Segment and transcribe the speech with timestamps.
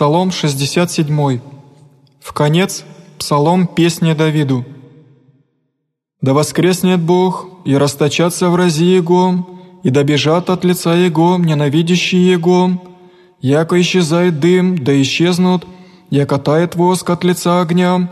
[0.00, 1.40] Псалом 67.
[2.22, 2.84] В конец
[3.18, 4.64] Псалом песни Давиду.
[6.22, 9.46] «Да воскреснет Бог, и расточатся врази Его,
[9.82, 12.80] и добежат от лица Его ненавидящие Его,
[13.42, 15.66] яко исчезает дым, да исчезнут,
[16.08, 18.10] яко тает воск от лица огня,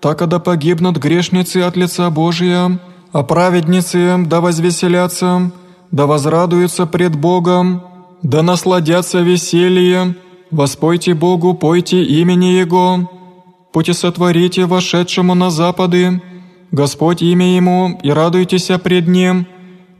[0.00, 2.80] так да погибнут грешницы от лица Божия,
[3.12, 5.52] а праведницы да возвеселятся,
[5.92, 7.84] да возрадуются пред Богом,
[8.24, 10.16] да насладятся весельем,
[10.50, 13.10] Воспойте Богу, пойте имени Его,
[13.70, 16.22] пути сотворите вошедшему на запады,
[16.72, 19.46] Господь имя Ему, и радуйтесь пред Ним,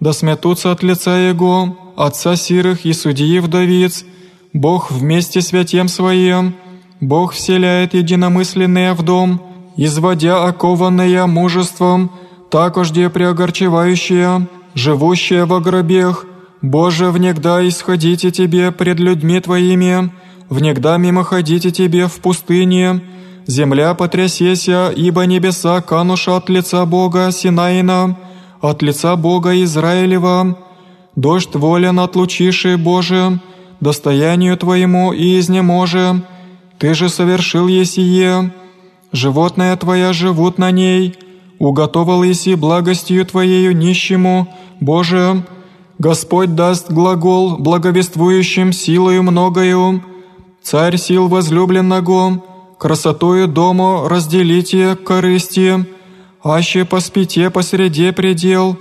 [0.00, 4.04] да сметутся от лица Его, Отца сирых и судьи вдовиц,
[4.52, 6.54] Бог вместе святем Своим,
[7.00, 9.40] Бог вселяет единомысленные в дом,
[9.76, 12.10] изводя окованные мужеством,
[12.50, 16.26] такожде преогорчевающие, живущие во гробех,
[16.60, 20.10] Боже, внегда исходите Тебе пред людьми Твоими,
[20.54, 23.02] внегда мимо ходите тебе в пустыне,
[23.46, 28.16] земля потрясеся, ибо небеса кануша от лица Бога Синаина,
[28.60, 30.56] от лица Бога Израилева,
[31.16, 33.40] дождь волен отлучиши, Боже,
[33.80, 36.22] достоянию Твоему и изнеможе,
[36.78, 38.52] Ты же совершил есие,
[39.12, 41.16] животное Твоя живут на ней,
[41.58, 44.46] уготовал еси благостью Твоею нищему,
[44.80, 45.44] Боже,
[45.98, 50.02] Господь даст глагол благовествующим силою многою,
[50.64, 52.42] Царь сил возлюбленного,
[52.78, 55.84] красотою дому разделите корысти,
[56.42, 58.78] аще поспите посреди предел,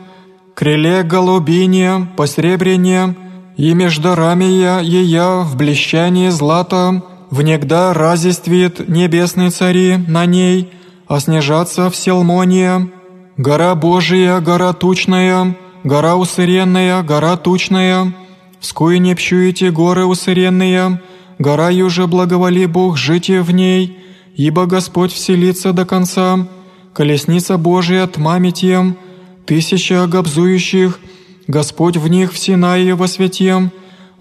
[0.53, 3.17] крыле голубине, посребрене,
[3.57, 10.71] и между рами я, ея в блещании злата, внегда разествит небесный цари на ней,
[11.07, 12.91] а снижаться в Селмоне.
[13.35, 18.13] Гора Божия, гора тучная, гора усыренная, гора тучная,
[18.61, 21.01] вскуй не пщуете горы усыренные,
[21.39, 23.97] гора юже благоволи Бог житие в ней,
[24.35, 26.47] ибо Господь вселится до конца,
[26.93, 28.97] колесница Божия тьмами тем,
[29.45, 30.99] тысяча гобзующих,
[31.47, 33.71] Господь в них в Синае во святем,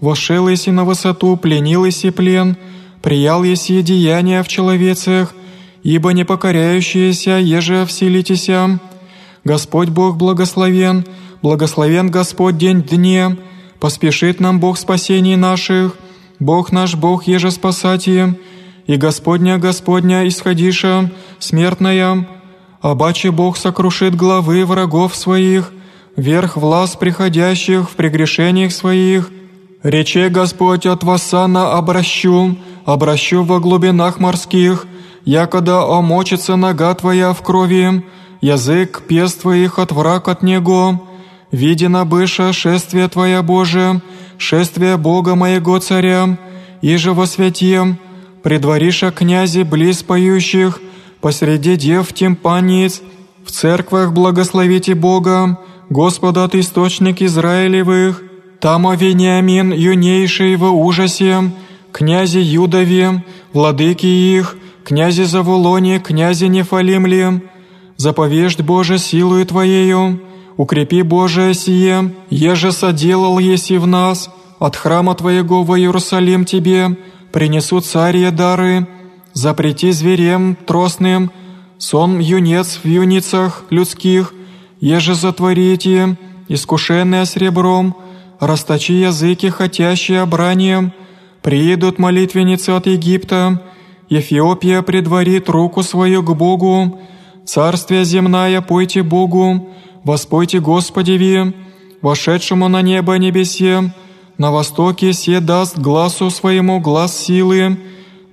[0.01, 2.57] вошел еси на высоту, пленил еси плен,
[3.01, 5.33] приял еси деяния в человецах,
[5.83, 8.79] ибо не покоряющиеся, еже вселитеся.
[9.43, 11.05] Господь Бог благословен,
[11.41, 13.37] благословен Господь день дне,
[13.79, 15.95] поспешит нам Бог спасений наших,
[16.39, 18.37] Бог наш Бог еже спасатие,
[18.87, 22.27] и Господня Господня исходиша, смертная,
[22.81, 25.71] обаче Бог сокрушит главы врагов своих,
[26.15, 29.31] верх власт приходящих в прегрешениях своих.
[29.83, 34.85] Рече Господь от Вассана обращу, обращу во глубинах морских,
[35.25, 38.03] якода омочится нога твоя в крови,
[38.41, 41.01] язык пест твоих от враг от него,
[41.51, 44.01] видено быша шествие Твоя Божие,
[44.37, 46.37] шествие Бога моего Царя,
[46.81, 47.97] и же во святем,
[48.43, 50.81] предвориша князи близ поющих,
[51.21, 53.01] посреди дев тимпаниц,
[53.45, 58.21] в церквах благословите Бога, Господа от источник Израилевых,
[58.59, 61.51] там Вениамин юнейший в ужасе,
[61.91, 67.41] князи Юдове, владыки их, князи Завулоне, князи Нефалимле,
[67.97, 70.21] заповежд Боже силою Твоею,
[70.57, 76.97] укрепи Божие сие, еже соделал еси в нас, от храма Твоего во Иерусалим Тебе
[77.31, 78.87] принесу царья дары,
[79.33, 81.31] запрети зверем тростным,
[81.77, 84.33] сон юнец в юницах людских,
[84.79, 87.95] еже затворите, искушенные сребром,
[88.39, 90.93] расточи языки, хотящие обранием,
[91.41, 93.61] приедут молитвенницы от Египта,
[94.09, 96.99] Эфиопия предварит руку свою к Богу,
[97.45, 99.69] царствие земное пойте Богу,
[100.05, 101.53] воспойте Господеви,
[102.01, 103.93] вошедшему на небо небесе,
[104.37, 107.77] на востоке се даст глазу своему глаз силы,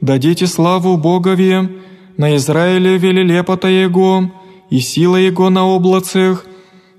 [0.00, 1.68] дадите славу Богове,
[2.16, 4.30] на Израиле вели лепота Его,
[4.70, 6.46] и сила Его на облацах,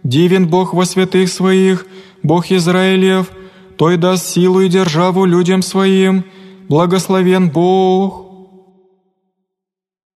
[0.03, 1.85] дивен Бог во святых Своих,
[2.23, 3.31] Бог Израилев,
[3.77, 6.23] Той даст силу и державу людям Своим,
[6.69, 8.20] благословен Бог».